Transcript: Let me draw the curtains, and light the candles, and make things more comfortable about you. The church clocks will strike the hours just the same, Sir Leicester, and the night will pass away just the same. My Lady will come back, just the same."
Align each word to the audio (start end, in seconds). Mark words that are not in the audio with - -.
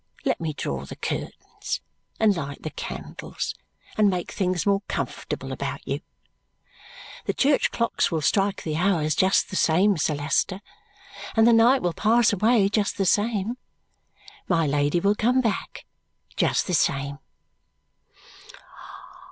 Let 0.25 0.41
me 0.41 0.51
draw 0.53 0.83
the 0.85 0.95
curtains, 0.95 1.79
and 2.19 2.35
light 2.35 2.63
the 2.63 2.71
candles, 2.71 3.53
and 3.95 4.09
make 4.09 4.31
things 4.31 4.65
more 4.65 4.81
comfortable 4.87 5.51
about 5.51 5.87
you. 5.87 5.99
The 7.27 7.35
church 7.35 7.69
clocks 7.69 8.09
will 8.11 8.21
strike 8.23 8.63
the 8.63 8.77
hours 8.77 9.13
just 9.13 9.51
the 9.51 9.55
same, 9.55 9.99
Sir 9.99 10.15
Leicester, 10.15 10.61
and 11.35 11.45
the 11.47 11.53
night 11.53 11.83
will 11.83 11.93
pass 11.93 12.33
away 12.33 12.67
just 12.67 12.97
the 12.97 13.05
same. 13.05 13.59
My 14.49 14.65
Lady 14.65 14.99
will 14.99 15.13
come 15.13 15.39
back, 15.39 15.85
just 16.35 16.65
the 16.65 16.73
same." 16.73 17.19